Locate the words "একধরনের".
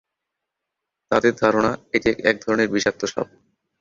2.31-2.69